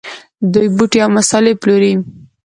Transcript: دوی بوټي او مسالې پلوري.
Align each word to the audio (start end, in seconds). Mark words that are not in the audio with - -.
دوی 0.53 0.67
بوټي 0.75 0.99
او 1.05 1.09
مسالې 1.17 1.53
پلوري. 1.61 1.93